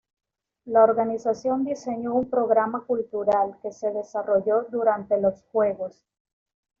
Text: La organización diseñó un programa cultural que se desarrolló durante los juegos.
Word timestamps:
La 0.65 0.83
organización 0.83 1.63
diseñó 1.63 2.15
un 2.15 2.27
programa 2.27 2.83
cultural 2.87 3.59
que 3.61 3.71
se 3.71 3.91
desarrolló 3.91 4.65
durante 4.71 5.21
los 5.21 5.43
juegos. 5.51 6.03